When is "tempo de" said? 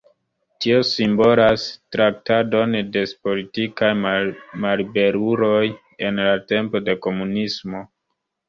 6.55-7.01